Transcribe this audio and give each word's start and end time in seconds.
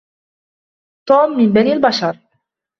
توم 1.07 1.37
من 1.37 1.53
بني 1.53 1.73
البشر. 1.73 2.17